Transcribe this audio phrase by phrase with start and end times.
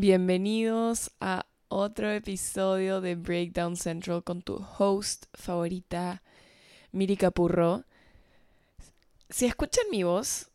[0.00, 6.22] Bienvenidos a otro episodio de Breakdown Central con tu host favorita,
[6.90, 7.84] Miri Capurro.
[9.28, 10.48] Si escuchan mi voz,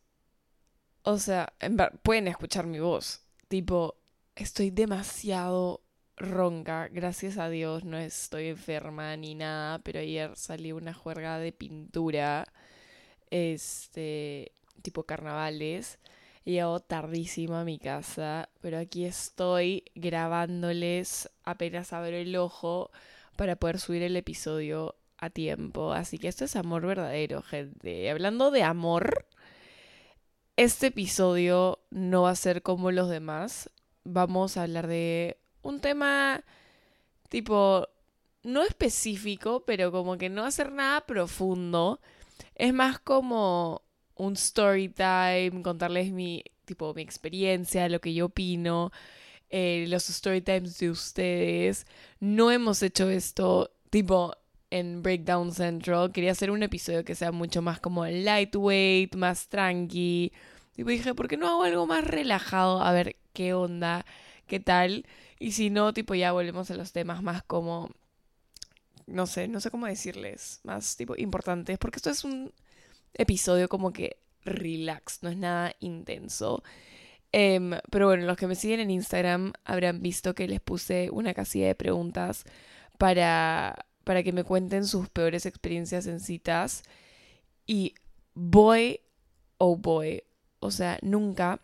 [1.04, 1.54] o sea,
[2.02, 3.22] pueden escuchar mi voz.
[3.48, 3.94] Tipo,
[4.36, 5.84] estoy demasiado
[6.18, 11.52] ronca, gracias a Dios no estoy enferma ni nada, pero ayer salió una juerga de
[11.52, 12.52] pintura,
[13.30, 16.00] este, tipo carnavales.
[16.46, 22.92] Llego tardísimo a mi casa, pero aquí estoy grabándoles apenas abro el ojo
[23.36, 25.92] para poder subir el episodio a tiempo.
[25.92, 28.12] Así que esto es amor verdadero, gente.
[28.12, 29.26] Hablando de amor,
[30.56, 33.72] este episodio no va a ser como los demás.
[34.04, 36.44] Vamos a hablar de un tema
[37.30, 37.88] tipo,
[38.44, 42.00] no específico, pero como que no ser nada profundo.
[42.54, 43.82] Es más como
[44.16, 48.92] un story time, contarles mi, tipo, mi experiencia, lo que yo opino,
[49.50, 51.86] eh, los story times de ustedes.
[52.20, 54.36] No hemos hecho esto, tipo,
[54.72, 56.12] en Breakdown Central.
[56.12, 60.34] Quería hacer un episodio que sea mucho más como lightweight, más tranqui.
[60.78, 62.82] Y dije, ¿por qué no hago algo más relajado?
[62.82, 64.06] A ver qué onda,
[64.48, 65.06] qué tal.
[65.40, 67.90] Y si no, tipo, ya volvemos a los temas más como.
[69.08, 70.60] No sé, no sé cómo decirles.
[70.64, 71.78] Más tipo importantes.
[71.78, 72.52] Porque esto es un
[73.16, 76.64] episodio como que relax, no es nada intenso.
[77.32, 81.34] Em, pero bueno, los que me siguen en Instagram habrán visto que les puse una
[81.34, 82.46] casilla de preguntas
[82.98, 86.84] para, para que me cuenten sus peores experiencias en citas.
[87.66, 87.96] Y
[88.36, 89.02] boy,
[89.58, 90.24] oh boy,
[90.60, 91.60] o sea, nunca,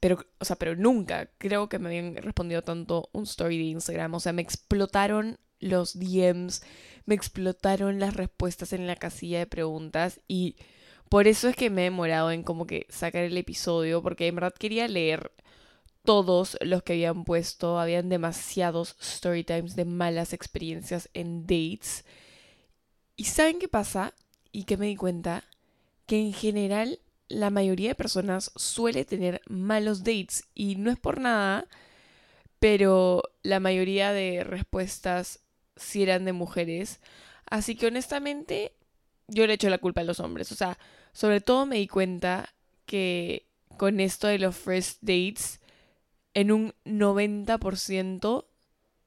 [0.00, 4.14] pero, o sea, pero nunca creo que me habían respondido tanto un story de Instagram.
[4.14, 6.62] O sea, me explotaron los DMs,
[7.10, 10.54] me explotaron las respuestas en la casilla de preguntas y
[11.08, 14.36] por eso es que me he demorado en como que sacar el episodio, porque en
[14.36, 15.32] verdad quería leer
[16.04, 22.04] todos los que habían puesto, habían demasiados story times de malas experiencias en dates.
[23.16, 24.14] ¿Y saben qué pasa?
[24.52, 25.42] Y que me di cuenta
[26.06, 31.18] que en general la mayoría de personas suele tener malos dates y no es por
[31.18, 31.66] nada,
[32.60, 35.40] pero la mayoría de respuestas
[35.80, 37.00] si eran de mujeres.
[37.46, 38.72] Así que honestamente
[39.26, 40.52] yo le echo la culpa a los hombres.
[40.52, 40.78] O sea,
[41.12, 42.54] sobre todo me di cuenta
[42.86, 43.46] que
[43.76, 45.60] con esto de los first dates,
[46.34, 48.44] en un 90%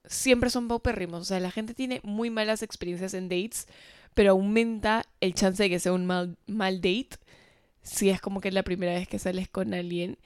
[0.06, 1.22] siempre son paupérrimos.
[1.22, 3.68] O sea, la gente tiene muy malas experiencias en dates,
[4.14, 7.18] pero aumenta el chance de que sea un mal, mal date
[7.82, 10.18] si es como que es la primera vez que sales con alguien.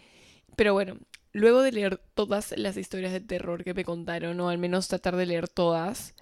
[0.55, 0.97] Pero bueno,
[1.33, 5.15] luego de leer todas las historias de terror que me contaron, o al menos tratar
[5.15, 6.13] de leer todas,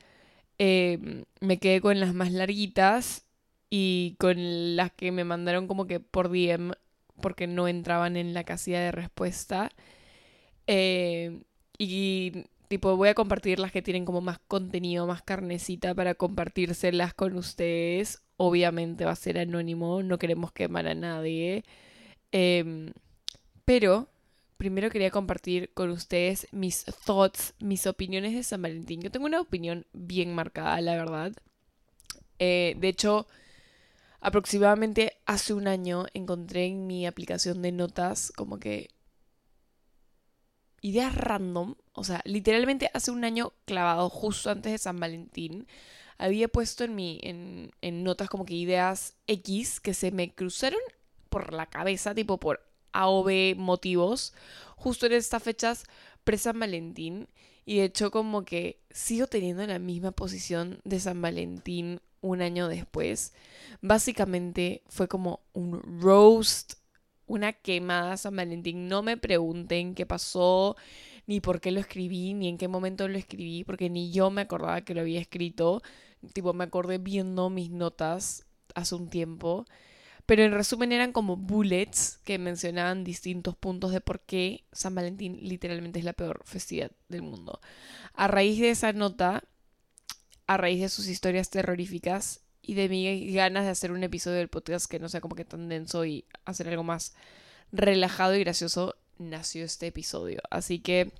[0.57, 3.25] Em, me quedé con las más larguitas
[3.69, 6.73] y con las que me mandaron como que por DM
[7.21, 9.71] porque no entraban en la casilla de respuesta.
[10.67, 11.43] Em,
[11.77, 17.13] y tipo voy a compartir las que tienen como más contenido, más carnecita para compartírselas
[17.13, 18.21] con ustedes.
[18.37, 21.63] Obviamente va a ser anónimo, no queremos quemar a nadie.
[22.31, 22.93] Em,
[23.65, 24.09] pero
[24.57, 29.01] primero quería compartir con ustedes mis thoughts, mis opiniones de San Valentín.
[29.01, 31.33] Yo tengo una opinión bien marcada, la verdad.
[32.39, 33.27] Eh, de hecho,
[34.19, 38.89] aproximadamente hace un año encontré en mi aplicación de notas como que
[40.81, 41.75] ideas random.
[41.93, 45.67] O sea, literalmente hace un año clavado justo antes de San Valentín.
[46.17, 50.79] Había puesto en mi en, en notas como que ideas X que se me cruzaron
[51.29, 52.64] por la cabeza, tipo por
[52.95, 53.25] a o
[53.57, 54.33] motivos,
[54.75, 55.83] justo en estas fechas
[56.23, 57.27] pre-San Valentín.
[57.65, 62.67] Y de hecho como que sigo teniendo la misma posición de San Valentín un año
[62.67, 63.33] después.
[63.81, 66.73] Básicamente fue como un roast,
[67.27, 68.87] una quemada San Valentín.
[68.87, 70.75] No me pregunten qué pasó,
[71.27, 74.41] ni por qué lo escribí, ni en qué momento lo escribí, porque ni yo me
[74.41, 75.81] acordaba que lo había escrito.
[76.33, 78.45] Tipo, me acordé viendo mis notas
[78.75, 79.65] hace un tiempo.
[80.25, 85.37] Pero en resumen eran como bullets que mencionaban distintos puntos de por qué San Valentín
[85.41, 87.61] literalmente es la peor festividad del mundo.
[88.13, 89.43] A raíz de esa nota,
[90.47, 94.47] a raíz de sus historias terroríficas y de mis ganas de hacer un episodio del
[94.47, 97.13] podcast que no sea como que tan denso y hacer algo más
[97.71, 100.41] relajado y gracioso, nació este episodio.
[100.49, 101.13] Así que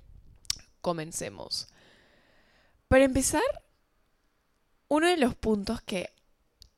[0.80, 1.68] comencemos.
[2.88, 3.42] Para empezar,
[4.88, 6.10] uno de los puntos que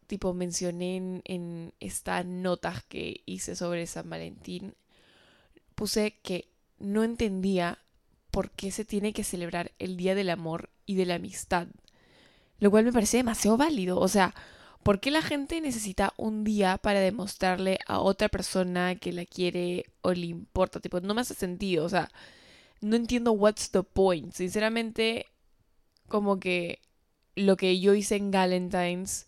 [0.08, 4.75] tipo mencioné en, estas notas que hice sobre San Valentín,
[5.76, 7.78] puse que no entendía
[8.32, 11.69] por qué se tiene que celebrar el Día del Amor y de la Amistad.
[12.58, 14.00] Lo cual me parece demasiado válido.
[14.00, 14.34] O sea,
[14.82, 19.84] ¿por qué la gente necesita un día para demostrarle a otra persona que la quiere
[20.00, 20.81] o le importa?
[20.81, 21.84] Tipo, no me hace sentido.
[21.84, 22.11] O sea,
[22.81, 24.32] no entiendo what's the point.
[24.32, 25.26] Sinceramente,
[26.08, 26.81] como que
[27.37, 29.27] lo que yo hice en Galentine's,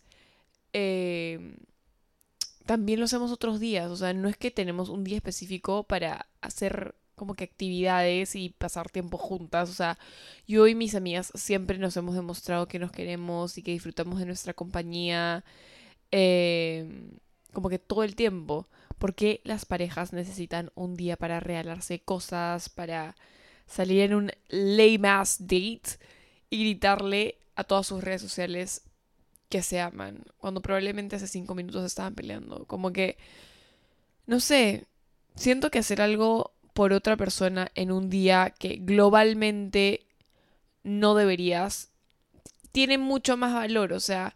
[0.73, 1.55] eh,
[2.65, 3.89] también lo hacemos otros días.
[3.91, 8.49] O sea, no es que tenemos un día específico para hacer como que actividades y
[8.49, 9.69] pasar tiempo juntas.
[9.69, 9.97] O sea,
[10.47, 14.25] yo y mis amigas siempre nos hemos demostrado que nos queremos y que disfrutamos de
[14.25, 15.43] nuestra compañía.
[16.11, 17.09] Eh,
[17.53, 18.67] como que todo el tiempo.
[18.97, 23.15] Porque las parejas necesitan un día para regalarse cosas, para
[23.65, 25.97] salir en un lame ass date
[26.51, 28.83] y gritarle a todas sus redes sociales
[29.51, 32.65] que se aman, cuando probablemente hace cinco minutos estaban peleando.
[32.65, 33.17] Como que,
[34.25, 34.87] no sé,
[35.35, 40.07] siento que hacer algo por otra persona en un día que globalmente
[40.83, 41.91] no deberías,
[42.71, 43.93] tiene mucho más valor.
[43.93, 44.35] O sea,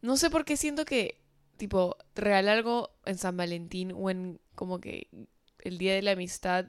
[0.00, 1.20] no sé por qué siento que,
[1.56, 5.08] tipo, regalar algo en San Valentín o en como que
[5.58, 6.66] el Día de la Amistad,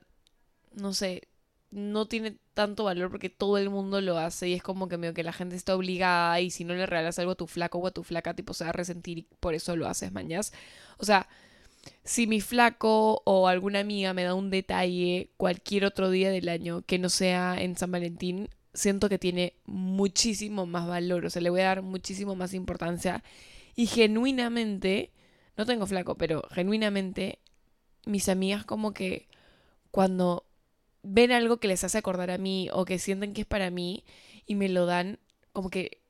[0.73, 1.27] no sé,
[1.71, 5.13] no tiene tanto valor porque todo el mundo lo hace y es como que medio
[5.13, 7.87] que la gente está obligada y si no le regalas algo a tu flaco o
[7.87, 10.53] a tu flaca, tipo, se va a resentir y por eso lo haces, mañas.
[10.97, 11.27] O sea,
[12.03, 16.81] si mi flaco o alguna amiga me da un detalle cualquier otro día del año
[16.83, 21.49] que no sea en San Valentín, siento que tiene muchísimo más valor, o sea, le
[21.49, 23.23] voy a dar muchísimo más importancia
[23.75, 25.11] y genuinamente,
[25.57, 27.39] no tengo flaco, pero genuinamente
[28.05, 29.27] mis amigas como que
[29.91, 30.46] cuando
[31.03, 34.03] ven algo que les hace acordar a mí o que sienten que es para mí
[34.45, 35.19] y me lo dan,
[35.53, 36.01] como que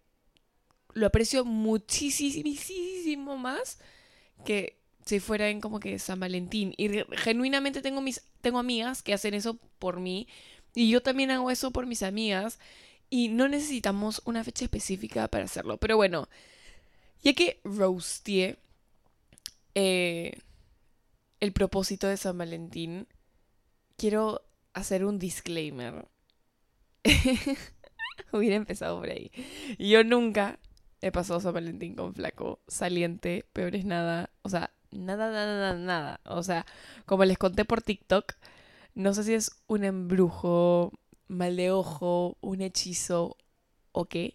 [0.93, 3.79] lo aprecio muchísimo más
[4.45, 6.73] que si fuera en como que San Valentín.
[6.77, 10.27] Y genuinamente tengo, mis, tengo amigas que hacen eso por mí
[10.75, 12.59] y yo también hago eso por mis amigas
[13.09, 15.77] y no necesitamos una fecha específica para hacerlo.
[15.77, 16.27] Pero bueno,
[17.23, 18.57] ya que roasté
[19.75, 20.39] eh,
[21.39, 23.07] el propósito de San Valentín,
[23.95, 24.46] quiero
[24.77, 26.07] hacer un disclaimer.
[28.31, 29.31] Hubiera empezado por ahí.
[29.77, 30.59] Yo nunca
[31.01, 34.29] he pasado San Valentín con flaco, saliente, peor es nada.
[34.41, 36.21] O sea, nada, nada, nada, nada.
[36.25, 36.65] O sea,
[37.05, 38.33] como les conté por TikTok,
[38.95, 40.91] no sé si es un embrujo,
[41.27, 43.37] mal de ojo, un hechizo
[43.91, 44.33] o qué,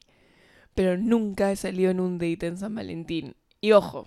[0.74, 3.36] pero nunca he salido en un date en San Valentín.
[3.60, 4.06] Y ojo,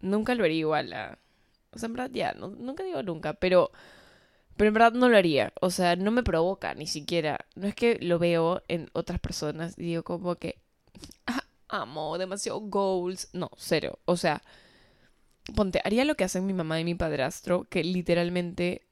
[0.00, 0.92] nunca lo haría igual.
[0.92, 1.18] A...
[1.72, 3.70] O sea, en verdad ya, nunca digo nunca, pero
[4.56, 5.52] pero en verdad no lo haría.
[5.60, 7.46] O sea, no me provoca ni siquiera.
[7.54, 10.60] No es que lo veo en otras personas y digo como que
[11.26, 13.28] ah, amo demasiado goals.
[13.32, 13.98] No, cero.
[14.04, 14.42] O sea,
[15.54, 18.86] ponte, haría lo que hacen mi mamá y mi padrastro, que literalmente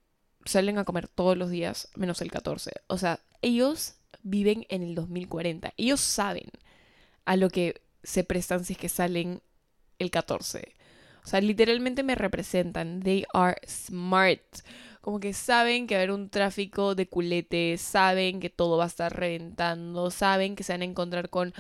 [0.44, 2.73] salen a comer todos los días, menos el 14.
[2.88, 5.73] O sea, ellos viven en el 2040.
[5.76, 6.50] Ellos saben
[7.25, 9.43] a lo que se prestan si es que salen
[9.99, 10.75] el 14.
[11.25, 13.00] O sea, literalmente me representan.
[13.00, 14.43] They are smart
[15.02, 18.84] como que saben que va a haber un tráfico de culetes, saben que todo va
[18.84, 21.52] a estar reventando, saben que se van a encontrar con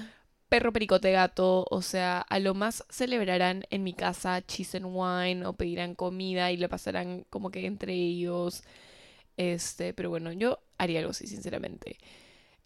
[0.48, 5.46] perro pericote gato, o sea, a lo más celebrarán en mi casa cheese and wine
[5.46, 8.62] o pedirán comida y le pasarán como que entre ellos.
[9.36, 11.98] Este, pero bueno, yo haría algo así, sinceramente.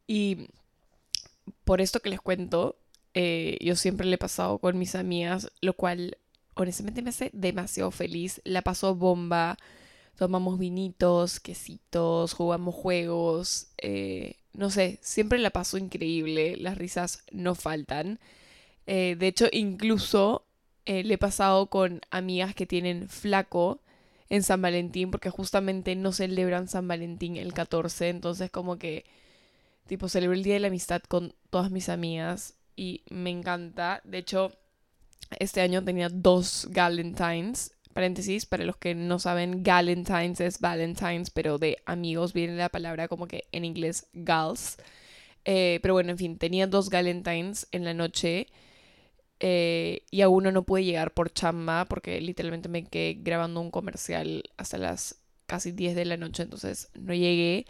[0.07, 0.49] Y
[1.65, 2.77] por esto que les cuento,
[3.15, 6.19] eh, yo siempre le he pasado con mis amigas, lo cual
[6.55, 8.41] honestamente me hace demasiado feliz.
[8.45, 9.57] La paso bomba
[10.17, 17.55] tomamos vinitos, quesitos, jugamos juegos, eh, no sé, siempre la paso increíble, las risas no
[17.55, 18.19] faltan.
[18.87, 20.47] Eh, de hecho, incluso
[20.87, 23.81] eh, le he pasado con amigas que tienen flaco
[24.29, 29.05] en San Valentín, porque justamente no celebran San Valentín el 14, entonces como que,
[29.87, 34.01] tipo, celebro el Día de la Amistad con todas mis amigas y me encanta.
[34.05, 34.53] De hecho,
[35.39, 41.57] este año tenía dos Galentines Paréntesis, para los que no saben, Galentines es Valentines, pero
[41.57, 44.77] de amigos viene la palabra como que en inglés gals.
[45.47, 48.49] Eh, pero bueno, en fin, tenía dos Galentines en la noche
[49.41, 53.71] eh, y a uno no pude llegar por chamba porque literalmente me quedé grabando un
[53.71, 57.65] comercial hasta las casi 10 de la noche, entonces no llegué.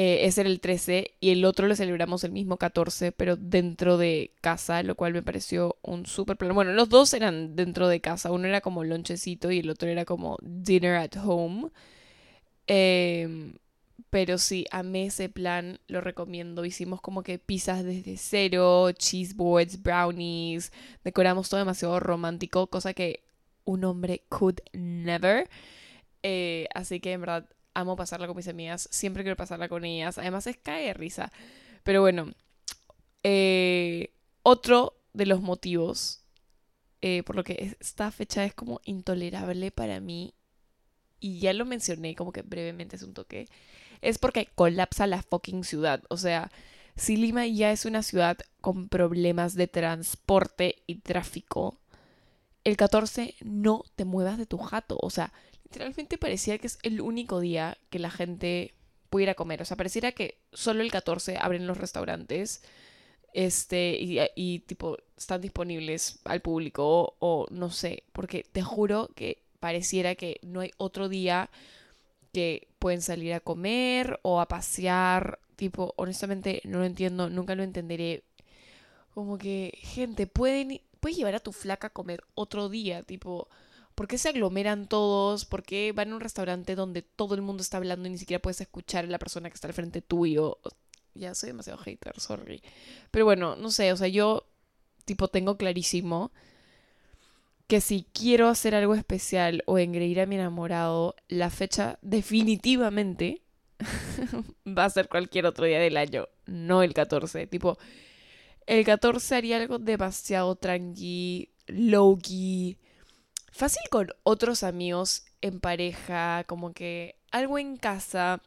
[0.00, 3.98] Eh, ese era el 13 y el otro lo celebramos el mismo 14, pero dentro
[3.98, 6.54] de casa, lo cual me pareció un súper plan.
[6.54, 10.04] Bueno, los dos eran dentro de casa, uno era como lonchecito y el otro era
[10.04, 11.70] como dinner at home.
[12.68, 13.54] Em,
[14.10, 16.64] pero sí, amé ese plan, lo recomiendo.
[16.64, 23.24] Hicimos como que pizzas desde cero, cheese boards, brownies, decoramos todo demasiado romántico, cosa que
[23.64, 25.48] un hombre could never.
[26.22, 27.48] Eh, así que en verdad
[27.78, 31.32] amo pasarla con mis amigas, siempre quiero pasarla con ellas, además es cae de risa.
[31.82, 32.32] Pero bueno,
[33.22, 36.24] eh, otro de los motivos
[37.00, 40.34] eh, por lo que esta fecha es como intolerable para mí,
[41.20, 43.48] y ya lo mencioné como que brevemente es un toque,
[44.00, 46.02] es porque colapsa la fucking ciudad.
[46.10, 46.50] O sea,
[46.96, 51.78] si Lima ya es una ciudad con problemas de transporte y tráfico,
[52.64, 54.98] el 14 no te muevas de tu jato.
[55.00, 55.32] O sea,
[55.70, 58.74] literalmente parecía que es el único día que la gente
[59.10, 59.62] pudiera comer.
[59.62, 62.62] O sea, pareciera que solo el 14 abren los restaurantes
[63.34, 69.42] este y, y, tipo están disponibles al público o, no sé, porque te juro que
[69.60, 71.50] pareciera que no hay otro día
[72.32, 77.62] que pueden salir a comer o a pasear, tipo, honestamente no lo entiendo, nunca lo
[77.62, 78.22] entenderé.
[79.14, 83.48] Como que, gente, pueden puedes llevar a tu flaca a comer otro día, tipo,
[83.98, 85.44] ¿por qué se aglomeran todos?
[85.44, 88.40] ¿Por qué van a un restaurante donde todo el mundo está hablando y ni siquiera
[88.40, 90.60] puedes escuchar a la persona que está al frente tuyo?
[91.14, 92.62] Ya soy demasiado hater, sorry.
[93.10, 94.46] Pero bueno, no sé, o sea, yo
[95.04, 96.30] tipo tengo clarísimo
[97.66, 103.42] que si quiero hacer algo especial o engreír a mi enamorado, la fecha definitivamente
[104.78, 107.48] va a ser cualquier otro día del año, no el 14.
[107.48, 107.78] Tipo,
[108.64, 112.78] el 14 haría algo demasiado tranqui, low-key,
[113.58, 118.40] fácil con otros amigos en pareja, como que algo en casa.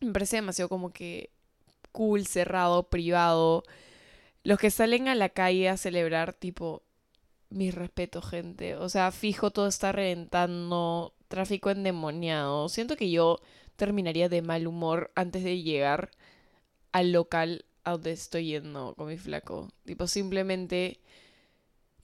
[0.00, 1.30] Me parece demasiado como que
[1.92, 3.64] cool, cerrado, privado.
[4.44, 6.82] Los que salen a la calle a celebrar, tipo,
[7.50, 8.76] mi respeto, gente.
[8.76, 12.68] O sea, fijo, todo está reventando, tráfico endemoniado.
[12.68, 13.40] Siento que yo
[13.76, 16.10] terminaría de mal humor antes de llegar
[16.92, 19.68] al local a donde estoy yendo con mi flaco.
[19.84, 21.00] Tipo, simplemente...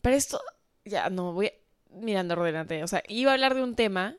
[0.03, 0.41] Pero esto...
[0.85, 1.53] Ya, no, voy...
[1.91, 2.83] Mirando, ordenate.
[2.85, 4.17] O sea, iba a hablar de un tema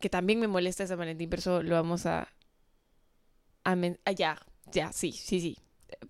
[0.00, 2.28] que también me molesta ese Valentín, pero eso lo vamos a...
[3.64, 4.40] a ah, ya,
[4.72, 5.58] ya, sí, sí, sí.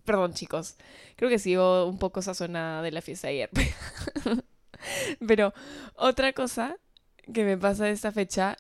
[0.05, 0.77] Perdón, chicos.
[1.17, 3.51] Creo que sigo un poco sazonada de la fiesta de ayer.
[5.27, 5.53] Pero
[5.95, 6.77] otra cosa
[7.33, 8.57] que me pasa de esta fecha,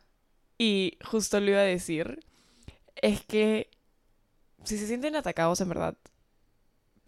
[0.58, 2.20] y justo lo iba a decir,
[2.96, 3.70] es que
[4.64, 5.96] si se sienten atacados en verdad,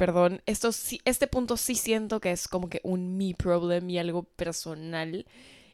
[0.03, 3.99] perdón, esto sí, este punto sí siento que es como que un me problem y
[3.99, 5.27] algo personal.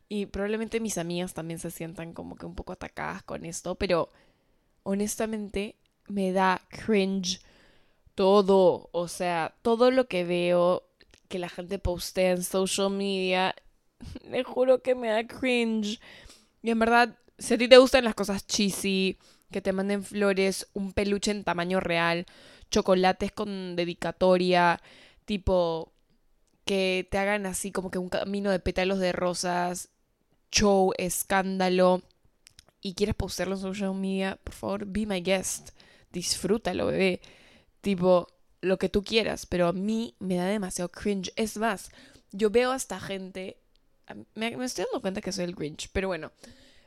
[0.07, 4.11] Y probablemente mis amigas también se sientan como que un poco atacadas con esto, pero
[4.83, 5.77] honestamente
[6.09, 7.41] me da cringe
[8.15, 8.91] todo.
[8.93, 10.83] O sea, todo lo que veo
[11.29, 13.55] que la gente postea en social media,
[14.31, 16.01] le juro que me da cringe.
[16.63, 19.17] Y en verdad, si a ti te gustan las cosas cheesy,
[19.51, 22.27] que te manden flores, un peluche en tamaño real,
[22.71, 24.81] chocolates con dedicatoria,
[25.25, 25.93] tipo
[26.65, 29.89] que te hagan así como que un camino de pétalos de rosas,
[30.53, 32.03] show, escándalo,
[32.83, 35.71] y quieres postearlo en social media, por favor, be my guest
[36.13, 37.21] disfrútalo, bebé.
[37.81, 38.29] Tipo,
[38.61, 41.33] lo que tú quieras, pero a mí me da demasiado cringe.
[41.37, 41.91] Es más,
[42.33, 43.59] yo veo a esta gente,
[44.35, 46.33] me, estoy dando cuenta que soy el cringe, pero bueno,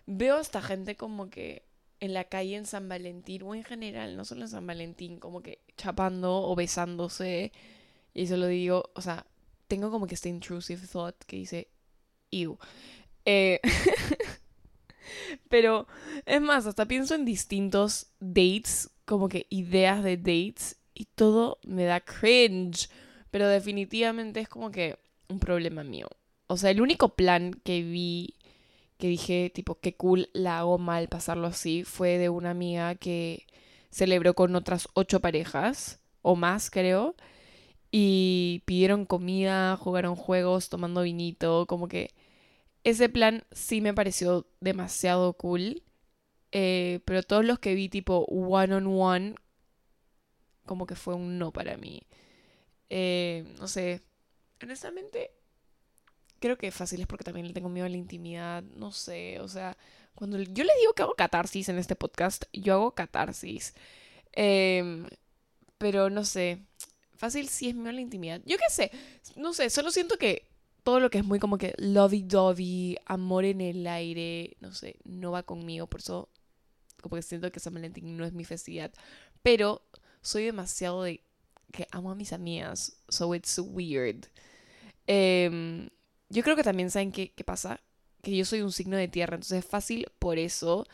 [0.05, 1.63] veo a esta gente como que
[2.01, 5.41] en la calle en San Valentín o en general, no solo en San Valentín, como
[5.41, 7.53] que chapando o besándose.
[8.13, 9.25] Y eso lo digo, o sea,
[9.67, 11.69] tengo como que este intrusive thought que dice,
[12.31, 12.57] ew.
[13.23, 13.61] Eh,
[15.49, 15.87] pero
[16.25, 21.85] es más, hasta pienso en distintos dates como que ideas de dates y todo me
[21.85, 22.89] da cringe.
[23.29, 24.97] Pero definitivamente es como que
[25.29, 26.07] un problema mío.
[26.47, 28.35] O sea, el único plan que vi,
[29.01, 33.47] que dije, tipo, qué cool, la hago mal pasarlo así, fue de una amiga que
[33.91, 37.15] celebró con otras ocho parejas, o más creo,
[37.91, 42.11] y pidieron comida, jugaron juegos, tomando vinito, como que
[42.83, 45.83] ese plan sí me pareció demasiado cool.
[46.53, 49.35] Eh, pero todos los que vi tipo one on one,
[50.65, 52.03] como que fue un no para mí.
[52.89, 54.01] Eh, no sé,
[54.61, 55.31] honestamente,
[56.41, 59.47] creo que fácil es porque también le tengo miedo a la intimidad, no sé, o
[59.47, 59.77] sea,
[60.15, 63.73] cuando yo les digo que hago catarsis en este podcast, yo hago catarsis.
[64.33, 65.07] Em,
[65.77, 66.65] pero no sé,
[67.15, 68.41] fácil sí es miedo a la intimidad.
[68.45, 68.91] Yo qué sé,
[69.35, 70.47] no sé, solo siento que
[70.83, 75.31] todo lo que es muy como que lovey-dovey, amor en el aire, no sé, no
[75.31, 76.29] va conmigo, por eso
[77.01, 78.91] como que siento que San Valentín no es mi festividad,
[79.43, 79.83] pero
[80.21, 81.21] soy demasiado de
[81.71, 84.27] que amo a mis amigas, so it's weird.
[85.07, 85.89] Em,
[86.31, 87.81] yo creo que también saben qué, qué pasa,
[88.21, 90.87] que yo soy un signo de tierra, entonces es fácil por eso,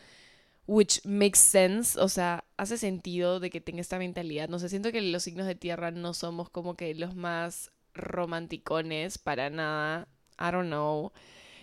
[0.65, 4.50] which makes sense, o sea, hace sentido de que tenga esta mentalidad.
[4.50, 9.17] No sé, siento que los signos de tierra no somos como que los más romanticones
[9.17, 10.08] para nada.
[10.39, 11.12] I don't know.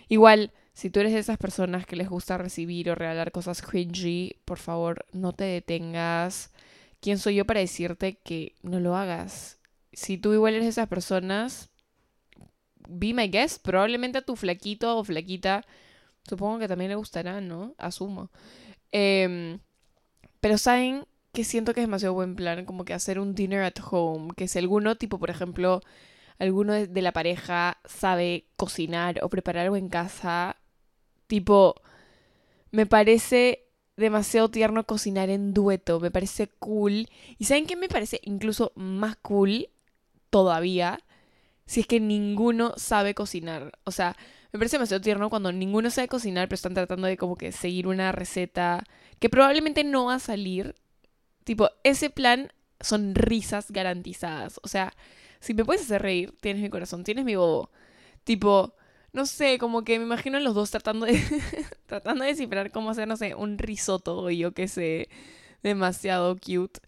[0.07, 4.37] Igual, si tú eres de esas personas que les gusta recibir o regalar cosas cringy,
[4.45, 6.51] por favor, no te detengas.
[6.99, 9.59] ¿Quién soy yo para decirte que no lo hagas?
[9.93, 11.69] Si tú igual eres de esas personas,
[12.87, 13.61] be my guest.
[13.63, 15.65] Probablemente a tu flaquito o flaquita,
[16.27, 17.73] supongo que también le gustará, ¿no?
[17.77, 18.29] Asumo.
[18.91, 19.59] Em,
[20.41, 23.79] pero saben que siento que es demasiado buen plan, como que hacer un dinner at
[23.91, 25.81] home, que si alguno, tipo, por ejemplo,
[26.39, 30.57] alguno de la pareja sabe cocinar o preparar algo en casa,
[31.27, 31.75] tipo,
[32.71, 33.65] me parece
[33.97, 37.07] demasiado tierno cocinar en dueto, me parece cool.
[37.37, 39.69] ¿Y saben qué me parece incluso más cool
[40.29, 40.99] todavía?
[41.65, 43.71] Si es que ninguno sabe cocinar.
[43.85, 44.15] O sea,
[44.51, 47.87] me parece demasiado tierno cuando ninguno sabe cocinar, pero están tratando de como que seguir
[47.87, 48.83] una receta
[49.19, 50.75] que probablemente no va a salir.
[51.43, 54.59] Tipo, ese plan son risas garantizadas.
[54.63, 54.93] O sea,
[55.39, 57.71] si me puedes hacer reír, tienes mi corazón, tienes mi bobo.
[58.25, 58.75] Tipo,
[59.13, 61.21] no sé, como que me imagino a los dos tratando de
[61.87, 65.09] tratando de descifrar cómo hacer, no sé, un risotto o yo que sé,
[65.63, 66.79] demasiado cute.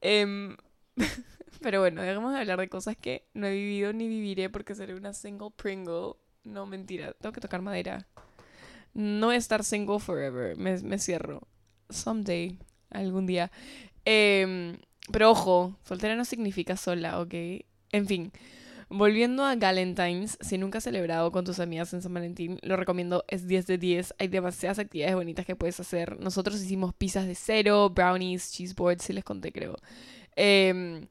[0.00, 0.56] Em,
[1.60, 4.94] pero bueno, dejemos de hablar de cosas que no he vivido ni viviré porque seré
[4.94, 6.14] una single Pringle.
[6.44, 8.06] No, mentira, tengo que tocar madera.
[8.94, 11.46] No estar single forever, me, me cierro.
[11.90, 12.58] Someday,
[12.90, 13.50] algún día.
[14.04, 14.78] Em,
[15.12, 17.34] pero ojo, soltera no significa sola, ¿ok?
[17.92, 18.32] En fin,
[18.88, 23.24] volviendo a Galentine's, si nunca has celebrado con tus amigas en San Valentín, lo recomiendo,
[23.28, 24.14] es 10 de 10.
[24.18, 26.18] Hay demasiadas actividades bonitas que puedes hacer.
[26.20, 29.76] Nosotros hicimos pizzas de cero, brownies, cheese boards, si les conté, creo.
[30.36, 31.06] Eh,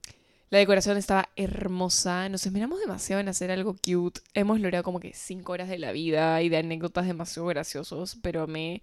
[0.56, 2.30] la decoración estaba hermosa.
[2.30, 4.22] Nos esmeramos demasiado en hacer algo cute.
[4.34, 8.48] Hemos logrado como que 5 horas de la vida y de anécdotas demasiado graciosos, pero
[8.48, 8.82] me,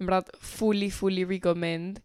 [0.00, 2.00] en verdad, fully, fully recommend.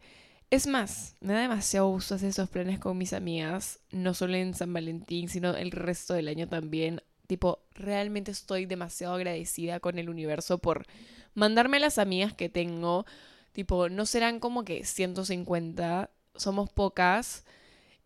[0.51, 4.53] Es más, me da demasiado gusto hacer esos planes con mis amigas, no solo en
[4.53, 7.01] San Valentín, sino el resto del año también.
[7.25, 10.85] Tipo, realmente estoy demasiado agradecida con el universo por
[11.33, 13.07] mandarme las amigas que tengo.
[13.51, 17.45] Tipo, no serán como que 150, somos pocas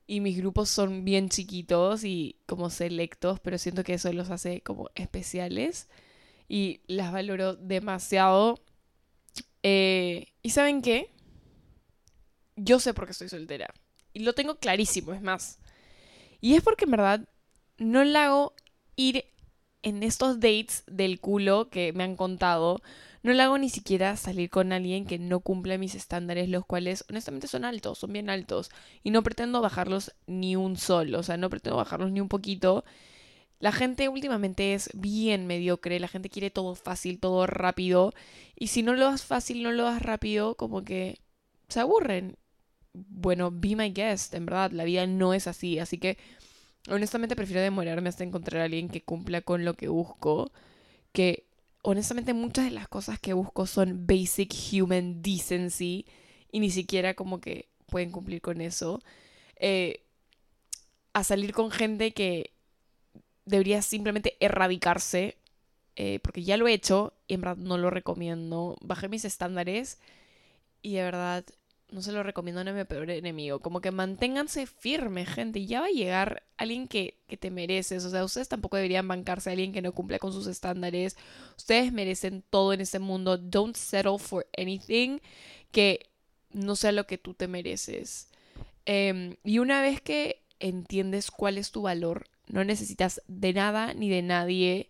[0.07, 4.61] y mis grupos son bien chiquitos y como selectos, pero siento que eso los hace
[4.61, 5.87] como especiales
[6.47, 8.59] y las valoro demasiado.
[9.63, 11.11] Eh, ¿Y saben qué?
[12.55, 13.73] Yo sé por qué estoy soltera.
[14.13, 15.59] Y lo tengo clarísimo, es más.
[16.39, 17.27] Y es porque en verdad
[17.77, 18.53] no la hago
[18.95, 19.25] ir
[19.81, 22.81] en estos dates del culo que me han contado
[23.25, 27.03] no le hago ni siquiera salir con alguien que no cumple mis estándares, los cuales
[27.09, 28.69] honestamente son altos, son bien altos.
[29.01, 32.85] Y no pretendo bajarlos ni un sol, o sea, no pretendo bajarlos ni un poquito.
[33.59, 38.13] La gente últimamente es bien mediocre, la gente quiere todo fácil, todo rápido.
[38.55, 41.19] Y si no lo das fácil, no lo das rápido, como que
[41.67, 42.37] se aburren.
[42.93, 45.79] Bueno, be my guest, en verdad, la vida no es así.
[45.79, 46.19] Así que
[46.89, 50.51] honestamente prefiero demorarme hasta encontrar a alguien que cumpla con lo que busco.
[51.11, 51.47] Que
[51.85, 56.05] honestamente muchas de las cosas que busco son basic human decency
[56.51, 59.01] y ni siquiera como que pueden cumplir con eso.
[59.57, 60.03] Eh,
[61.13, 62.53] a salir con gente que
[63.45, 65.37] debería simplemente erradicarse,
[65.95, 68.77] eh, porque ya lo he hecho y en verdad no lo recomiendo.
[68.81, 69.99] Bajé mis estándares
[70.81, 71.45] y de verdad
[71.91, 73.59] no se lo recomiendo a mi peor enemigo.
[73.59, 75.65] Como que manténganse firmes, gente.
[75.65, 78.03] Ya va a llegar alguien que, que, te mereces.
[78.05, 81.15] O sea, ustedes tampoco deberían bancarse a alguien que no cumple con sus estándares.
[81.57, 83.37] Ustedes merecen todo en este mundo.
[83.37, 85.19] Don't settle for anything
[85.71, 86.09] que
[86.51, 88.29] no sea lo que tú te mereces.
[88.85, 94.09] Em, y una vez que entiendes cuál es tu valor, no necesitas de nada ni
[94.09, 94.89] de nadie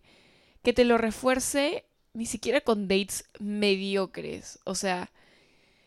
[0.62, 4.58] que te lo refuerce, ni siquiera con dates mediocres.
[4.64, 5.10] O sea,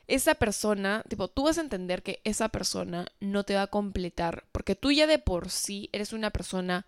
[0.09, 4.45] esa persona, tipo, tú vas a entender que esa persona no te va a completar,
[4.51, 6.85] porque tú ya de por sí eres una persona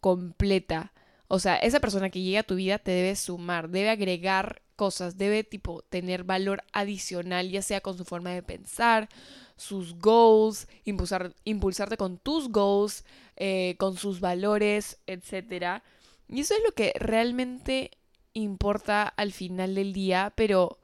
[0.00, 0.92] completa.
[1.28, 5.18] O sea, esa persona que llega a tu vida te debe sumar, debe agregar cosas,
[5.18, 9.08] debe tipo tener valor adicional, ya sea con su forma de pensar,
[9.56, 13.04] sus goals, impulsar, impulsarte con tus goals,
[13.36, 15.82] eh, con sus valores, etc.
[16.28, 17.90] Y eso es lo que realmente
[18.32, 20.78] importa al final del día, pero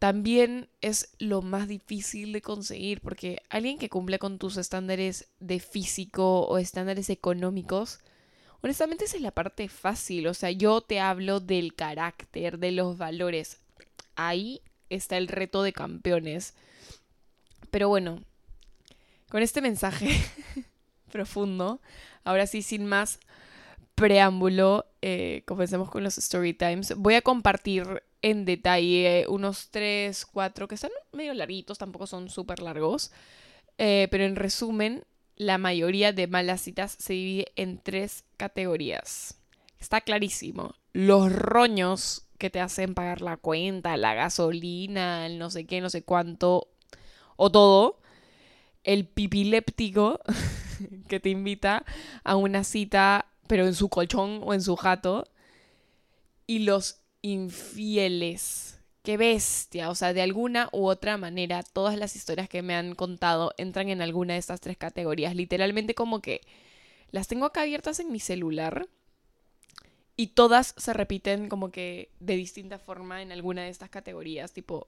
[0.00, 5.60] también es lo más difícil de conseguir, porque alguien que cumple con tus estándares de
[5.60, 8.00] físico o estándares económicos,
[8.62, 12.96] honestamente esa es la parte fácil, o sea, yo te hablo del carácter, de los
[12.96, 13.60] valores.
[14.16, 16.54] Ahí está el reto de campeones.
[17.70, 18.22] Pero bueno,
[19.28, 20.08] con este mensaje
[21.12, 21.82] profundo,
[22.24, 23.20] ahora sí, sin más
[24.00, 26.94] preámbulo, eh, comencemos con los story times.
[26.96, 32.62] Voy a compartir en detalle unos 3, 4 que están medio larguitos, tampoco son súper
[32.62, 33.12] largos.
[33.78, 35.04] Eh, pero en resumen,
[35.36, 39.38] la mayoría de malas citas se divide en tres categorías.
[39.78, 40.74] Está clarísimo.
[40.92, 45.90] Los roños que te hacen pagar la cuenta, la gasolina, el no sé qué, no
[45.90, 46.68] sé cuánto,
[47.36, 48.00] o todo.
[48.82, 50.20] El pipiléptico
[51.08, 51.84] que te invita
[52.24, 55.26] a una cita, pero en su colchón o en su jato.
[56.46, 59.90] Y los infieles qué bestia.
[59.90, 63.88] O sea, de alguna u otra manera, todas las historias que me han contado entran
[63.88, 65.34] en alguna de estas tres categorías.
[65.34, 66.42] Literalmente como que
[67.10, 68.86] las tengo acá abiertas en mi celular
[70.14, 74.52] y todas se repiten como que de distinta forma en alguna de estas categorías.
[74.52, 74.86] Tipo,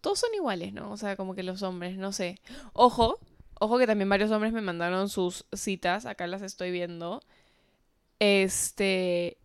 [0.00, 0.90] todos son iguales, ¿no?
[0.92, 2.40] O sea, como que los hombres, no sé.
[2.72, 3.18] Ojo,
[3.60, 7.20] ojo que también varios hombres me mandaron sus citas, acá las estoy viendo.
[8.18, 9.38] Este,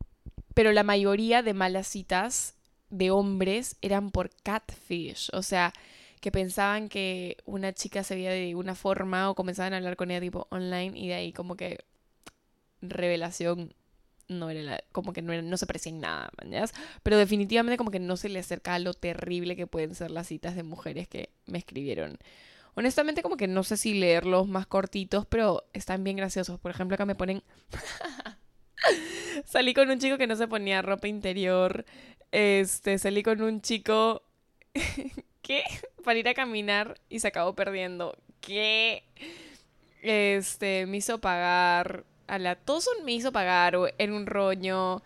[0.53, 2.55] pero la mayoría de malas citas
[2.89, 5.73] de hombres eran por catfish, o sea,
[6.21, 10.11] que pensaban que una chica se veía de una forma o comenzaban a hablar con
[10.11, 11.79] ella tipo online y de ahí como que
[12.81, 13.73] revelación
[14.27, 16.73] no era como que no, era, no se parecía en nada, ¿mañas?
[17.03, 20.27] Pero definitivamente como que no se le acerca a lo terrible que pueden ser las
[20.27, 22.17] citas de mujeres que me escribieron.
[22.75, 26.59] Honestamente como que no sé si leerlos más cortitos, pero están bien graciosos.
[26.59, 27.43] Por ejemplo, acá me ponen...
[29.45, 31.85] salí con un chico que no se ponía ropa interior.
[32.31, 34.23] Este, salí con un chico
[35.41, 35.63] que
[36.03, 38.17] para ir a caminar y se acabó perdiendo.
[38.41, 39.03] ¿Qué?
[40.01, 45.01] Este, me hizo pagar a la Toson me hizo pagar en un roño.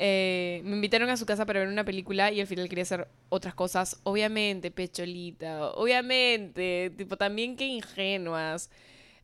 [0.00, 3.08] Eh, me invitaron a su casa para ver una película y al final quería hacer
[3.28, 4.00] otras cosas.
[4.04, 5.70] Obviamente, pecholita.
[5.72, 6.90] Obviamente.
[6.96, 8.70] Tipo, también qué ingenuas.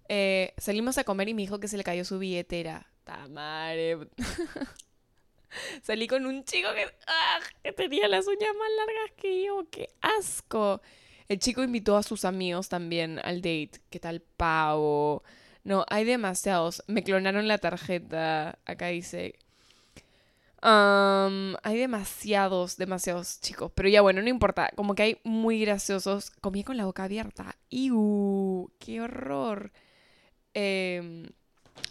[0.08, 2.86] Eh, salimos a comer y me dijo que se le cayó su billetera.
[3.04, 3.98] Tamare.
[5.82, 7.38] Salí con un chico que, ¡ah!
[7.62, 9.64] que tenía las uñas más largas que yo.
[9.70, 10.80] ¡Qué asco!
[11.28, 13.80] El chico invitó a sus amigos también al date.
[13.90, 15.22] ¿Qué tal pavo?
[15.62, 16.82] No, hay demasiados.
[16.86, 18.58] Me clonaron la tarjeta.
[18.66, 19.38] Acá dice.
[20.62, 23.72] hay demasiados, demasiados chicos.
[23.74, 24.70] Pero ya bueno, no importa.
[24.76, 26.30] Como que hay muy graciosos.
[26.30, 27.56] Comí con la boca abierta.
[27.70, 28.70] ¡Iu!
[28.78, 29.72] ¡Qué horror!
[30.52, 31.28] Em,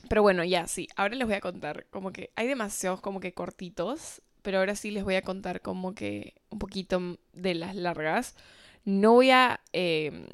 [0.09, 0.87] pero bueno, ya sí.
[0.95, 1.85] Ahora les voy a contar.
[1.89, 4.21] Como que hay demasiados como que cortitos.
[4.41, 8.35] Pero ahora sí les voy a contar como que un poquito de las largas.
[8.83, 10.27] No voy a em,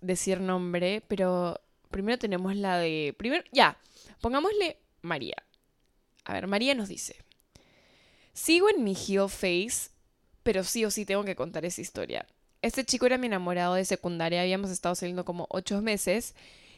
[0.00, 1.60] decir nombre, pero
[1.90, 3.14] primero tenemos la de.
[3.18, 3.76] Primero, ya,
[4.20, 5.36] pongámosle María.
[6.24, 7.16] A ver, María nos dice:
[8.32, 9.90] Sigo en mi heel face,
[10.44, 12.26] pero sí o sí tengo que contar esa historia.
[12.62, 16.34] Este chico era mi enamorado de secundaria, habíamos estado saliendo como ocho meses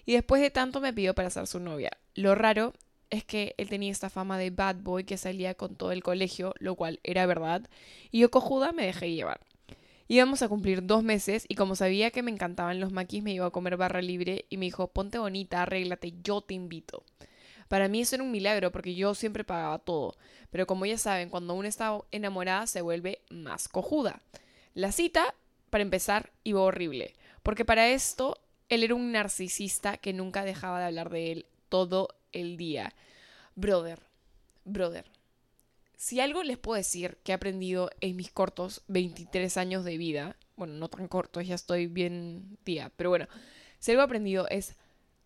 [0.06, 1.90] y después de tanto me pidió para ser su novia.
[2.14, 2.72] Lo raro
[3.10, 6.54] es que él tenía esta fama de bad boy que salía con todo el colegio,
[6.58, 7.68] lo cual era verdad,
[8.10, 9.40] y yo cojuda me dejé llevar.
[10.08, 13.46] Íbamos a cumplir dos meses y como sabía que me encantaban los maquis, me iba
[13.46, 17.02] a comer barra libre y me dijo, ponte bonita, arréglate, yo te invito.
[17.66, 20.14] Para mí eso era un milagro porque yo siempre pagaba todo,
[20.50, 24.20] pero como ya saben, cuando uno está enamorada se vuelve más cojuda.
[24.74, 25.34] La cita,
[25.70, 30.86] para empezar, iba horrible, porque para esto él era un narcisista que nunca dejaba de
[30.86, 32.94] hablar de él todo el día.
[33.54, 34.00] Brother,
[34.64, 35.04] brother,
[35.96, 40.36] si algo les puedo decir que he aprendido en mis cortos 23 años de vida,
[40.56, 43.26] bueno, no tan cortos, ya estoy bien tía, pero bueno,
[43.78, 44.76] si algo he aprendido es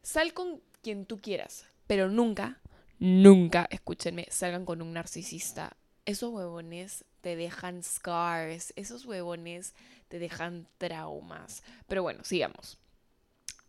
[0.02, 2.60] sal con quien tú quieras, pero nunca,
[2.98, 5.76] nunca, escúchenme, salgan con un narcisista.
[6.06, 9.74] Esos huevones te dejan scars, esos huevones
[10.08, 11.62] te dejan traumas.
[11.86, 12.78] Pero bueno, sigamos.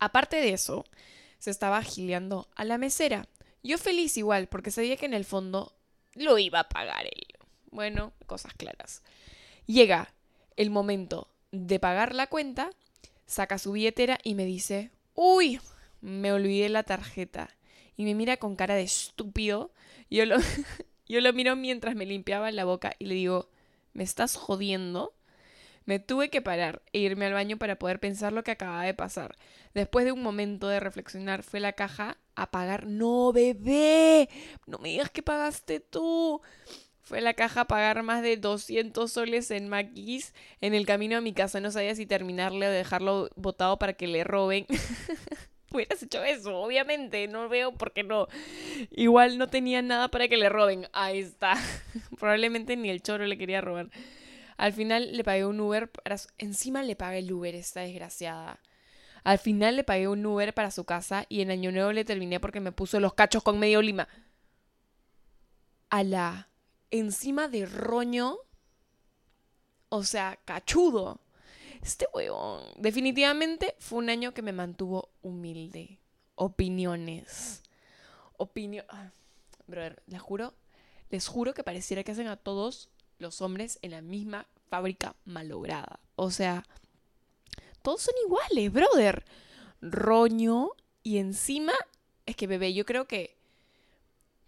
[0.02, 0.84] Aparte de eso,
[1.38, 3.28] se estaba gileando a la mesera.
[3.62, 5.76] Yo feliz igual, porque sabía que en el fondo
[6.16, 7.38] lo iba a pagar él.
[7.70, 9.04] Bueno, cosas claras.
[9.64, 10.12] Llega
[10.56, 12.70] el momento de pagar la cuenta,
[13.26, 15.60] saca su billetera y me dice, uy,
[16.00, 17.56] me olvidé la tarjeta.
[17.96, 19.70] Y me mira con cara de estúpido.
[20.10, 20.38] Yo lo,
[21.06, 23.50] yo lo miro mientras me limpiaba la boca y le digo,
[23.92, 25.14] ¿me estás jodiendo?
[25.84, 28.94] Me tuve que parar e irme al baño para poder pensar lo que acababa de
[28.94, 29.36] pasar.
[29.74, 32.86] Después de un momento de reflexionar, fue la caja a pagar.
[32.86, 34.28] No, bebé,
[34.66, 36.40] no me digas que pagaste tú.
[37.02, 41.20] Fue la caja a pagar más de 200 soles en maquis en el camino a
[41.20, 41.60] mi casa.
[41.60, 44.66] No sabía si terminarle o dejarlo botado para que le roben.
[45.72, 47.26] Hubieras hecho eso, obviamente.
[47.28, 48.28] No veo por qué no.
[48.90, 50.86] Igual no tenía nada para que le roben.
[50.92, 51.54] Ahí está.
[52.20, 53.88] Probablemente ni el choro le quería robar.
[54.56, 58.60] Al final le pagué un Uber para Encima le pagué el Uber, esta desgraciada.
[59.24, 62.40] Al final le pagué un Uber para su casa y en Año Nuevo le terminé
[62.40, 64.08] porque me puso los cachos con medio lima.
[65.90, 66.48] A la...
[66.90, 68.36] Encima de roño.
[69.88, 71.20] O sea, cachudo.
[71.80, 72.62] Este huevón.
[72.76, 76.00] Definitivamente fue un año que me mantuvo humilde.
[76.34, 77.62] Opiniones.
[78.36, 78.84] Opinión...
[78.88, 79.10] Ah,
[79.66, 80.54] brother, les juro,
[81.10, 82.90] les juro que pareciera que hacen a todos
[83.22, 86.00] los hombres en la misma fábrica malograda.
[86.16, 86.66] O sea,
[87.80, 89.24] todos son iguales, brother.
[89.80, 90.70] Roño
[91.02, 91.72] y encima
[92.26, 93.36] es que bebé, yo creo que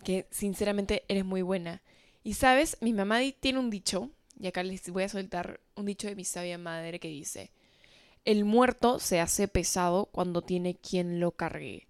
[0.05, 1.83] que sinceramente eres muy buena.
[2.23, 6.07] Y sabes, mi mamá tiene un dicho Y acá les voy a soltar un dicho
[6.07, 7.51] de mi sabia madre que dice,
[8.25, 11.89] el muerto se hace pesado cuando tiene quien lo cargue.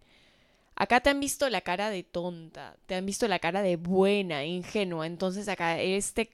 [0.77, 4.45] Acá te han visto la cara de tonta, te han visto la cara de buena,
[4.45, 5.07] ingenua.
[5.07, 6.31] Entonces acá este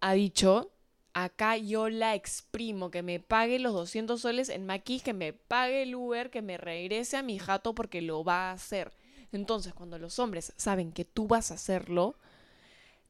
[0.00, 0.70] ha dicho,
[1.12, 5.82] acá yo la exprimo, que me pague los 200 soles en maquis, que me pague
[5.82, 8.92] el Uber, que me regrese a mi jato porque lo va a hacer.
[9.32, 12.16] Entonces cuando los hombres saben que tú vas a hacerlo,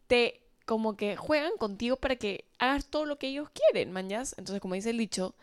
[0.06, 4.34] te como que juegan contigo para que hagas todo lo que ellos quieren, mañas.
[4.38, 5.34] Entonces como dice el dicho,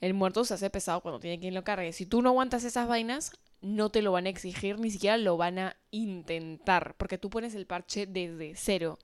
[0.00, 1.92] el muerto se hace pesado cuando tiene quien lo cargue.
[1.92, 5.36] Si tú no aguantas esas vainas, no te lo van a exigir, ni siquiera lo
[5.36, 8.98] van a intentar, porque tú pones el parche desde cero.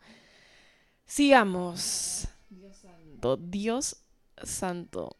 [1.07, 2.27] Sigamos.
[2.49, 3.97] Dios santo, Dios
[4.43, 5.17] santo.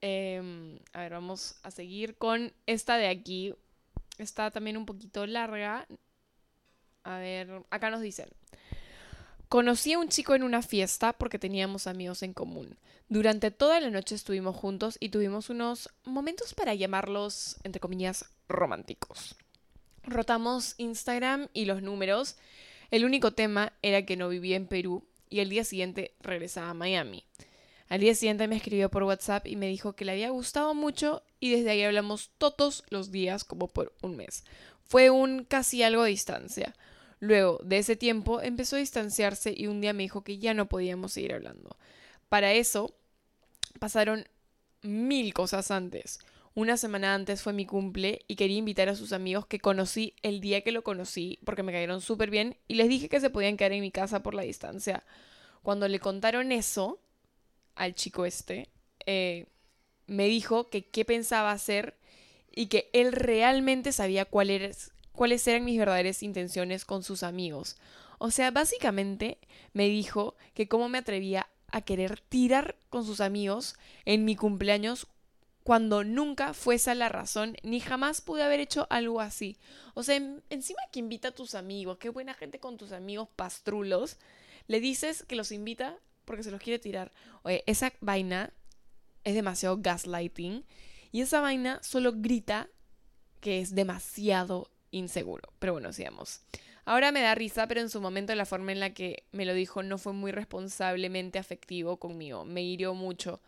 [0.00, 3.54] Em, a ver, vamos a seguir con esta de aquí.
[4.18, 5.86] Está también un poquito larga.
[7.02, 8.28] A ver, acá nos dicen.
[9.48, 12.76] Conocí a un chico en una fiesta porque teníamos amigos en común.
[13.08, 19.36] Durante toda la noche estuvimos juntos y tuvimos unos momentos para llamarlos, entre comillas, románticos.
[20.02, 22.36] Rotamos Instagram y los números.
[22.90, 26.74] El único tema era que no vivía en Perú y el día siguiente regresaba a
[26.74, 27.24] Miami.
[27.88, 31.22] Al día siguiente me escribió por WhatsApp y me dijo que le había gustado mucho
[31.38, 34.44] y desde ahí hablamos todos los días como por un mes.
[34.84, 36.74] Fue un casi algo de distancia.
[37.20, 40.66] Luego de ese tiempo empezó a distanciarse y un día me dijo que ya no
[40.66, 41.76] podíamos seguir hablando.
[42.28, 42.94] Para eso
[43.78, 44.26] pasaron
[44.82, 46.18] mil cosas antes.
[46.56, 50.40] Una semana antes fue mi cumple y quería invitar a sus amigos que conocí el
[50.40, 53.58] día que lo conocí porque me cayeron súper bien y les dije que se podían
[53.58, 55.04] quedar en mi casa por la distancia.
[55.62, 56.98] Cuando le contaron eso
[57.74, 58.70] al chico este,
[59.04, 59.48] eh,
[60.06, 61.98] me dijo que qué pensaba hacer
[62.50, 64.74] y que él realmente sabía cuál
[65.12, 67.76] cuáles eran mis verdaderas intenciones con sus amigos.
[68.16, 69.36] O sea, básicamente
[69.74, 75.06] me dijo que cómo me atrevía a querer tirar con sus amigos en mi cumpleaños
[75.66, 79.58] cuando nunca fue esa la razón, ni jamás pude haber hecho algo así.
[79.94, 80.14] O sea,
[80.48, 84.16] encima que invita a tus amigos, qué buena gente con tus amigos pastrulos,
[84.68, 87.10] le dices que los invita porque se los quiere tirar.
[87.42, 88.52] Oye, esa vaina
[89.24, 90.64] es demasiado gaslighting
[91.10, 92.68] y esa vaina solo grita
[93.40, 95.52] que es demasiado inseguro.
[95.58, 96.42] Pero bueno, sigamos.
[96.84, 99.52] Ahora me da risa, pero en su momento la forma en la que me lo
[99.52, 102.44] dijo no fue muy responsablemente afectivo conmigo.
[102.44, 103.40] Me hirió mucho.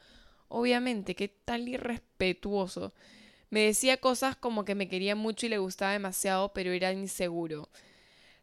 [0.48, 2.92] Obviamente, qué tal irrespetuoso.
[3.50, 7.68] Me decía cosas como que me quería mucho y le gustaba demasiado, pero era inseguro.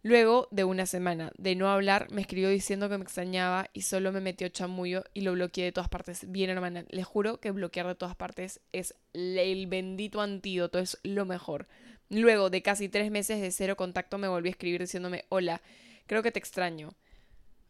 [0.02, 4.12] Luego de una semana de no hablar, me escribió diciendo que me extrañaba y solo
[4.12, 6.32] me metió chamullo y lo bloqueé de todas partes.
[6.32, 11.26] Bien, hermana, les juro que bloquear de todas partes es el bendito antídoto, es lo
[11.26, 11.68] mejor.
[12.10, 15.64] Luego de casi tres meses de cero contacto me volvió a escribir diciéndome, hola,
[16.06, 16.94] creo que te extraño.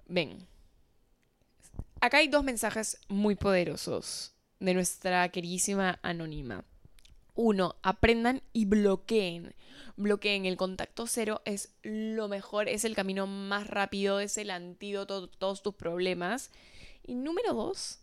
[0.07, 0.45] Ven.
[2.01, 6.63] Acá hay dos mensajes muy poderosos de nuestra queridísima anónima.
[7.33, 9.55] Uno, aprendan y bloqueen.
[9.97, 10.45] Bloqueen.
[10.45, 15.33] El contacto cero es lo mejor, es el camino más rápido, es el antídoto de
[15.37, 16.51] todos tus problemas.
[17.03, 17.99] Y número dos,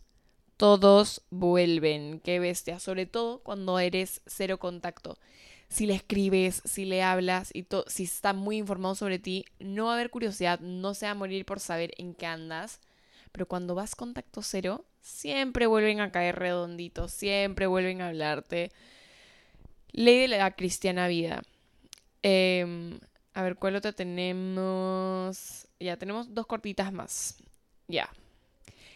[0.57, 2.19] todos vuelven.
[2.19, 2.79] Qué bestia.
[2.79, 5.17] Sobre todo cuando eres cero contacto
[5.73, 9.91] si le escribes, si le hablas y si está muy informado sobre ti, no va
[9.91, 12.79] a haber curiosidad, no se va a morir por saber en qué andas.
[13.33, 18.71] Pero cuando vas contacto cero, siempre vuelven a caer redonditos, siempre vuelven a hablarte.
[19.91, 21.41] Ley de la cristiana vida.
[22.21, 22.99] Em,
[23.33, 25.67] a ver, ¿cuál otra tenemos?
[25.79, 27.37] Ya, tenemos dos cortitas más.
[27.87, 28.09] Ya.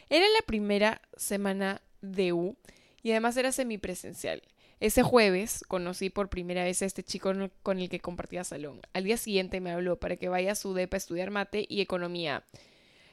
[0.09, 2.55] Era la primera semana de U
[3.01, 4.43] y además era semipresencial.
[4.79, 8.81] Ese jueves conocí por primera vez a este chico con el que compartía salón.
[8.93, 11.81] Al día siguiente me habló para que vaya a su depa a estudiar mate y
[11.81, 12.45] economía.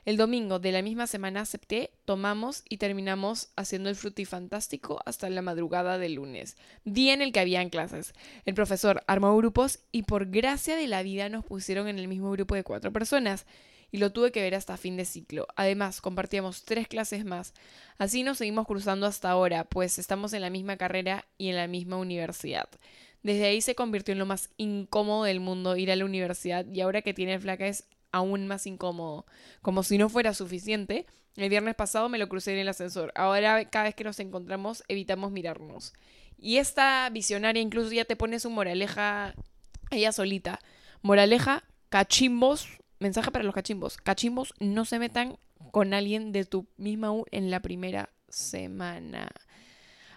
[0.04, 5.40] El domingo de la misma semana acepté, tomamos y terminamos haciendo el frutifantástico hasta la
[5.40, 8.12] madrugada del lunes, día en el que habían clases.
[8.44, 12.30] El profesor armó grupos y por gracia de la vida nos pusieron en el mismo
[12.32, 13.46] grupo de cuatro personas
[13.90, 15.46] y lo tuve que ver hasta fin de ciclo.
[15.56, 17.54] Además, compartíamos tres clases más.
[17.96, 21.66] Así nos seguimos cruzando hasta ahora, pues estamos en la misma carrera y en la
[21.66, 22.68] misma universidad.
[23.22, 26.82] Desde ahí se convirtió en lo más incómodo del mundo ir a la universidad y
[26.82, 29.26] ahora que tiene flaca es aún más incómodo.
[29.62, 33.12] Como si no fuera suficiente, el viernes pasado me lo crucé en el ascensor.
[33.14, 35.92] Ahora cada vez que nos encontramos evitamos mirarnos.
[36.38, 39.34] Y esta visionaria incluso ya te pone su moraleja
[39.90, 40.60] ella solita.
[41.02, 42.68] Moraleja, cachimbos
[43.04, 43.98] Mensaje para los cachimbos.
[43.98, 45.36] Cachimbos, no se metan
[45.72, 49.30] con alguien de tu misma U en la primera semana.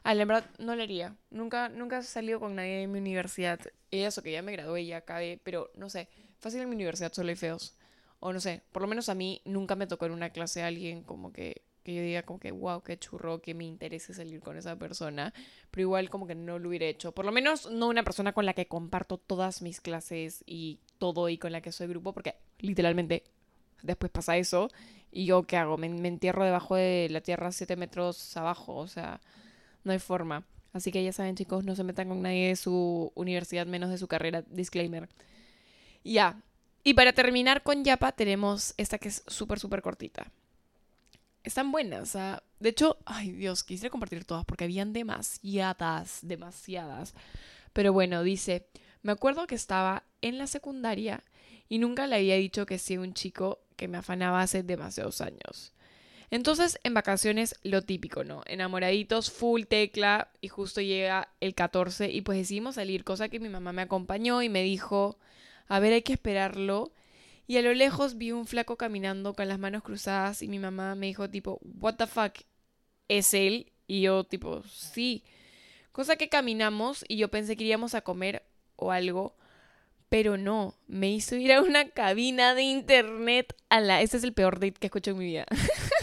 [0.04, 1.18] Ah, la verdad, no le haría.
[1.30, 3.60] Nunca, nunca he salido con nadie de mi universidad.
[3.92, 6.08] Y eso que ya me gradué, ya acabé, pero no sé.
[6.40, 7.77] Fácil en mi universidad solo hay feos.
[8.20, 11.04] O no sé, por lo menos a mí nunca me tocó en una clase alguien
[11.04, 14.58] como que, que yo diga como que, wow, qué churro, que me interese salir con
[14.58, 15.34] esa persona.
[15.72, 17.12] Pero igual como que no lo hubiera hecho.
[17.14, 21.30] Por lo menos no una persona con la que comparto todas mis clases y todo
[21.30, 23.24] y con la que soy grupo, porque literalmente
[23.84, 24.70] después pasa eso.
[25.12, 25.78] ¿Y yo qué hago?
[25.78, 28.76] Me, me entierro debajo de la tierra siete metros abajo.
[28.76, 29.22] O sea,
[29.84, 30.44] no hay forma.
[30.74, 33.98] Así que ya saben, chicos, no se metan con nadie de su universidad, menos de
[33.98, 34.44] su carrera.
[34.50, 35.10] Disclaimer.
[36.04, 36.42] Ya.
[36.88, 40.32] Y para terminar con Yapa, tenemos esta que es súper, súper cortita.
[41.44, 42.16] Están buenas.
[42.16, 42.42] ¿ah?
[42.62, 47.14] De hecho, ay Dios, quisiera compartir todas porque habían demasiadas, demasiadas.
[47.74, 48.70] Pero bueno, dice,
[49.02, 51.26] me acuerdo que estaba en la secundaria
[51.68, 55.20] y nunca le había dicho que sí a un chico que me afanaba hace demasiados
[55.20, 55.74] años.
[56.32, 58.44] Entonces, en vacaciones, lo típico, ¿no?
[58.46, 63.50] Enamoraditos, full tecla, y justo llega el 14 y pues decidimos salir, cosa que mi
[63.50, 65.20] mamá me acompañó y me dijo,
[65.68, 66.92] a ver, hay que esperarlo.
[67.48, 70.96] Y a lo lejos vi un flaco caminando con las manos cruzadas y mi mamá
[70.96, 72.34] me dijo tipo, what the fuck,
[73.08, 73.72] ¿es él?
[73.88, 75.24] Y yo tipo, sí.
[75.94, 78.44] Cosa que caminamos y yo pensé que iríamos a comer
[78.76, 79.36] o algo,
[80.10, 84.02] pero no, me hizo ir a una cabina de internet a la...
[84.02, 85.46] Ese es el peor date que escucho en mi vida.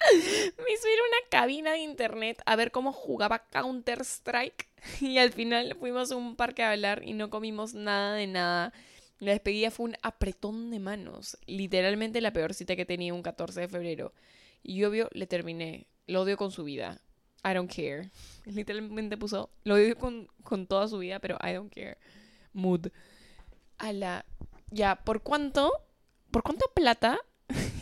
[0.58, 4.68] me ir a una cabina de internet a ver cómo jugaba Counter Strike
[5.00, 8.72] y al final fuimos a un parque a hablar y no comimos nada de nada.
[9.18, 11.36] La despedida fue un apretón de manos.
[11.46, 14.14] Literalmente la peor cita que tenía un 14 de febrero.
[14.62, 15.86] Y obvio le terminé.
[16.06, 17.02] Lo odio con su vida.
[17.44, 18.10] I don't care.
[18.46, 19.50] Literalmente puso.
[19.64, 21.98] Lo odio con, con toda su vida, pero I don't care.
[22.54, 22.88] Mood.
[23.76, 24.24] A la.
[24.70, 25.70] Ya, ¿por cuánto?
[26.30, 27.20] ¿Por cuánta plata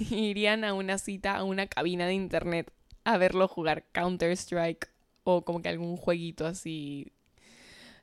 [0.11, 2.73] irían a una cita, a una cabina de internet
[3.05, 4.91] a verlo jugar Counter-Strike
[5.25, 7.13] o como que algún jueguito así?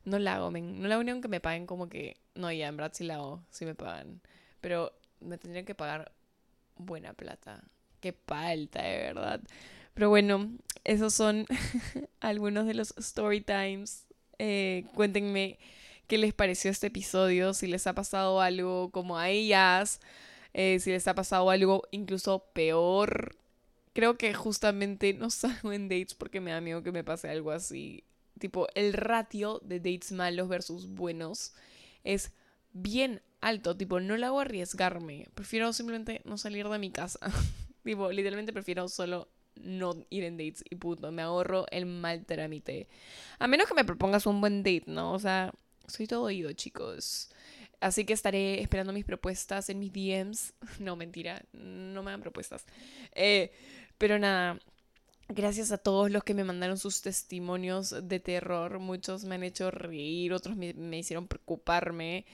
[0.04, 0.82] No la hago, men.
[0.82, 3.44] No la hago aunque me paguen como que no, ya, en verdad sí la hago,
[3.50, 4.22] sí me pagan.
[4.62, 6.12] Pero me tendrían que pagar
[6.76, 7.64] buena plata.
[8.02, 9.42] Qué falta, de verdad.
[9.94, 10.52] Pero bueno,
[10.84, 11.46] esos son
[12.20, 14.06] algunos de los story times.
[14.38, 15.58] Eh, cuéntenme
[16.08, 20.02] qué les pareció este episodio, si les ha pasado algo como a ellas,
[20.58, 23.36] eh, si les ha pasado algo incluso peor.
[23.92, 27.52] Creo que justamente no salgo en dates porque me da miedo que me pase algo
[27.52, 28.06] así.
[28.40, 31.54] Tipo, el ratio de dates malos versus buenos
[32.06, 32.32] es
[32.72, 33.76] bien alto.
[33.76, 35.28] Tipo, no le hago arriesgarme.
[35.36, 37.20] Prefiero simplemente no salir de mi casa.
[37.84, 41.12] tipo, literalmente prefiero solo no ir en dates y punto.
[41.12, 42.88] Me ahorro el mal trámite.
[43.40, 45.12] A menos que me propongas un buen date, ¿no?
[45.12, 45.54] O sea,
[45.86, 47.30] soy todo oído, chicos.
[47.82, 50.54] Así que estaré esperando mis propuestas en mis DMs.
[50.80, 52.66] No, mentira, no me dan propuestas.
[53.14, 53.52] Eh,
[53.98, 54.60] pero nada,
[55.28, 58.78] Gracias a todos los que me mandaron sus testimonios de terror.
[58.78, 62.26] Muchos me han hecho reír, otros me, hicieron preocuparme.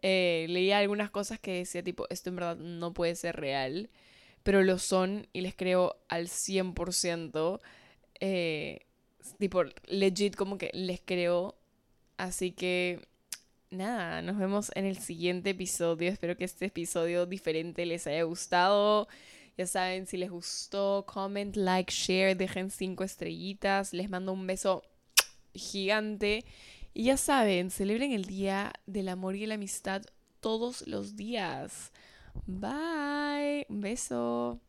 [0.00, 3.90] Eh, leía algunas cosas que decía tipo, esto en verdad no puede ser real,
[4.44, 7.60] pero lo son y les creo al 100%.
[8.20, 8.86] Eh,
[9.38, 11.58] tipo, legit como que les creo.
[12.16, 13.08] Así que,
[13.70, 16.10] nada, nos vemos en el siguiente episodio.
[16.10, 19.08] Espero que este episodio diferente les haya gustado.
[19.56, 23.92] Ya saben, si les gustó, comment, like, share, dejen cinco estrellitas.
[23.92, 24.82] Les mando un beso
[25.54, 26.44] gigante.
[26.92, 30.02] Y ya saben, celebren el Día del Amor y la Amistad
[30.40, 31.92] todos los días.
[32.46, 33.66] Bye.
[33.68, 34.60] Un beso.